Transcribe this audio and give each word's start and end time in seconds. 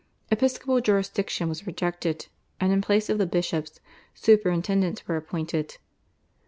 Episcopal 0.31 0.81
jurisdiction 0.81 1.47
was 1.47 1.67
rejected, 1.67 2.25
and 2.59 2.73
in 2.73 2.81
place 2.81 3.07
of 3.07 3.19
the 3.19 3.27
bishops, 3.27 3.79
superintendents 4.15 5.07
were 5.07 5.15
appointed. 5.15 5.77